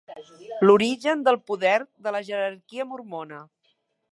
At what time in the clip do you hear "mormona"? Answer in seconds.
2.95-3.45